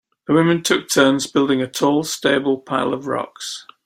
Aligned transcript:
The 0.25 0.33
women 0.33 0.63
took 0.63 0.89
turns 0.89 1.27
building 1.27 1.61
a 1.61 1.67
tall 1.69 2.01
stable 2.03 2.57
pile 2.57 2.91
of 2.91 3.05
rocks. 3.05 3.67